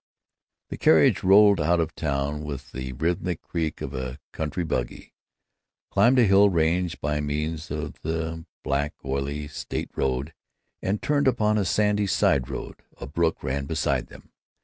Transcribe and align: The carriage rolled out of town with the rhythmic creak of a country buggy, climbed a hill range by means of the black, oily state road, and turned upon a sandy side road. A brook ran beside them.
The 0.69 0.79
carriage 0.79 1.21
rolled 1.23 1.61
out 1.61 1.79
of 1.79 1.93
town 1.93 2.43
with 2.43 2.71
the 2.71 2.91
rhythmic 2.93 3.39
creak 3.43 3.81
of 3.81 3.93
a 3.93 4.17
country 4.31 4.63
buggy, 4.63 5.13
climbed 5.91 6.17
a 6.17 6.23
hill 6.23 6.49
range 6.49 6.99
by 6.99 7.21
means 7.21 7.69
of 7.69 7.99
the 8.01 8.43
black, 8.63 8.95
oily 9.05 9.47
state 9.47 9.91
road, 9.95 10.33
and 10.81 11.03
turned 11.03 11.27
upon 11.27 11.59
a 11.59 11.65
sandy 11.65 12.07
side 12.07 12.49
road. 12.49 12.77
A 12.99 13.05
brook 13.05 13.43
ran 13.43 13.65
beside 13.67 14.07
them. 14.07 14.31